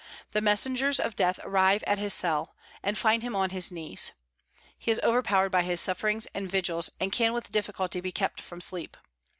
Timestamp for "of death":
0.99-1.39